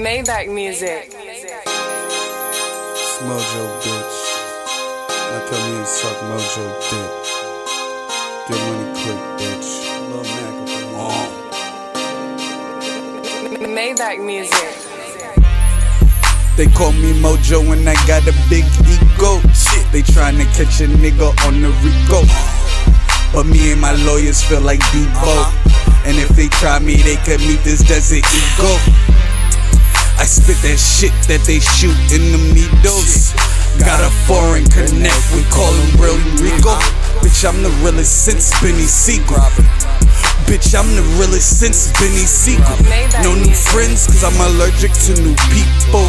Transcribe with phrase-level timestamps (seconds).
[0.00, 1.12] Maybach music.
[3.20, 4.16] Mojo bitch.
[5.28, 7.10] Now come here and suck Mojo dick.
[8.48, 9.70] Get money quick, bitch.
[10.08, 10.56] Lil Mac
[10.96, 11.28] up
[13.44, 13.68] in here.
[13.68, 14.72] Maybach music.
[16.56, 19.40] They call me Mojo and I got a big ego.
[19.52, 22.24] Shit, they tryna catch a nigga on the Rico.
[23.34, 25.12] But me and my lawyers feel like Debo.
[25.12, 26.06] Uh-huh.
[26.06, 28.78] And if they try me, they could meet this desert ego.
[30.20, 33.32] I spit that shit that they shoot in the meadows.
[33.80, 36.76] Got a foreign connect, we call him Real Rico.
[37.24, 39.40] Bitch, I'm the realest since Benny Siegel.
[40.44, 42.68] Bitch, I'm the realest since Benny Siegel.
[43.24, 46.04] No new friends, cause I'm allergic to new people.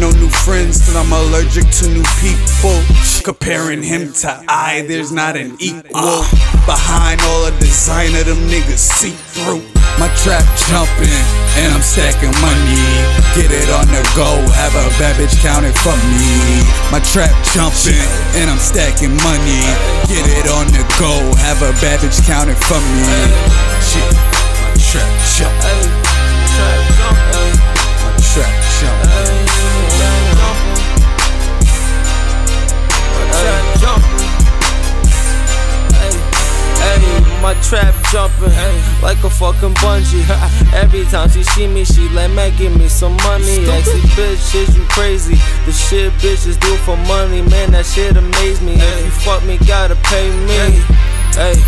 [0.00, 2.80] No new friends, cause I'm allergic to new people.
[3.28, 6.24] Comparing him to I, there's not an equal.
[6.64, 9.73] Behind all the design of them niggas see through.
[9.96, 11.24] My trap jumping,
[11.56, 12.82] and I'm stacking money.
[13.32, 16.66] Get it on the go, have a bad bitch counting for me.
[16.90, 17.94] My trap jumping,
[18.34, 19.62] and I'm stacking money.
[20.10, 23.06] Get it on the go, have a bad bitch counting for me.
[23.86, 25.06] Shit, my trap
[25.38, 25.94] jumping.
[28.02, 28.50] My trap
[28.82, 29.44] jumping.
[37.40, 38.54] My trap jumping
[39.02, 40.22] like a fucking bungee.
[40.72, 43.66] Every time she see me, she like, man, give me some money.
[43.66, 45.34] Actually, bitch, is you crazy?
[45.66, 48.74] The shit bitches do for money, man, that shit amaze me.
[48.74, 50.78] If you fuck me, gotta pay me.
[51.34, 51.58] Hey.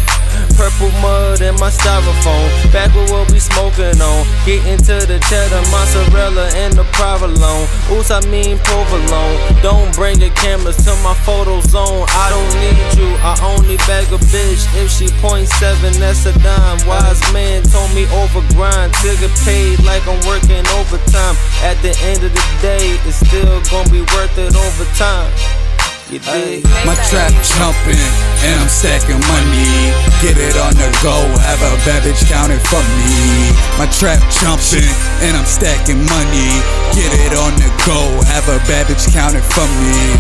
[0.57, 2.49] Purple mud in my styrofoam.
[2.73, 4.27] Back with what we smoking on.
[4.45, 7.69] Get to the cheddar, mozzarella, and the provolone.
[7.93, 9.37] Oops, I mean provolone.
[9.63, 12.07] Don't bring your cameras to my photo zone.
[12.09, 12.96] I don't need you.
[13.23, 15.93] I only bag a bitch if she point seven.
[16.01, 16.79] That's a dime.
[16.87, 18.93] Wise man told me over grind.
[19.01, 21.37] Till get paid like I'm working overtime.
[21.63, 25.33] At the end of the day, it's still gonna be worth it over time.
[26.07, 26.63] You dig?
[26.87, 27.99] My trap jumping,
[28.47, 29.91] and I'm stacking money.
[30.23, 33.51] Get it on the go, have a bad bitch counting for me.
[33.75, 34.87] My trap jumping,
[35.27, 36.63] and I'm stacking money.
[36.95, 37.99] Get it on the go,
[38.31, 40.15] have a bad bitch counting for me.